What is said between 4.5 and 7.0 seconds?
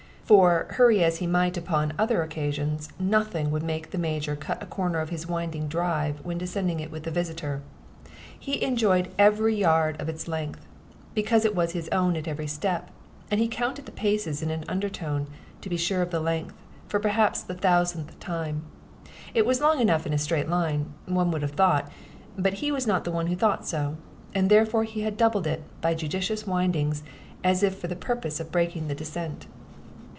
a corner of his winding "drive" when descending it